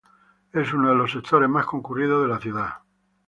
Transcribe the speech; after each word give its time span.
Es 0.51 0.73
uno 0.73 0.89
de 0.89 0.95
los 0.95 1.11
sectores 1.11 1.47
más 1.47 1.67
concurridos 1.67 2.23
de 2.23 2.29
la 2.33 2.39
ciudad. 2.39 2.69